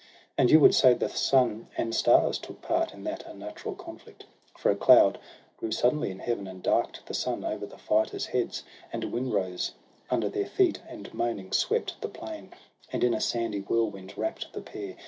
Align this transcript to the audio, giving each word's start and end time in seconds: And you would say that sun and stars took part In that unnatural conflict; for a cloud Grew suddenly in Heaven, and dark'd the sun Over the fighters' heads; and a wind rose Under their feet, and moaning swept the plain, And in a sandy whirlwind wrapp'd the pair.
And 0.35 0.49
you 0.49 0.59
would 0.59 0.73
say 0.73 0.95
that 0.95 1.11
sun 1.11 1.67
and 1.77 1.93
stars 1.93 2.39
took 2.39 2.59
part 2.63 2.91
In 2.91 3.03
that 3.03 3.23
unnatural 3.27 3.75
conflict; 3.75 4.25
for 4.57 4.71
a 4.71 4.75
cloud 4.75 5.19
Grew 5.57 5.69
suddenly 5.71 6.09
in 6.09 6.17
Heaven, 6.17 6.47
and 6.47 6.63
dark'd 6.63 7.01
the 7.05 7.13
sun 7.13 7.45
Over 7.45 7.67
the 7.67 7.77
fighters' 7.77 8.25
heads; 8.25 8.63
and 8.91 9.03
a 9.03 9.07
wind 9.07 9.31
rose 9.31 9.73
Under 10.09 10.27
their 10.27 10.47
feet, 10.47 10.79
and 10.89 11.13
moaning 11.13 11.51
swept 11.51 12.01
the 12.01 12.09
plain, 12.09 12.51
And 12.91 13.03
in 13.03 13.13
a 13.13 13.21
sandy 13.21 13.59
whirlwind 13.59 14.17
wrapp'd 14.17 14.47
the 14.53 14.61
pair. 14.61 14.95